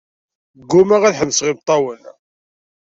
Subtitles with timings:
[0.61, 2.01] Ggumaɣ ad ḥebseɣ imeṭṭawen.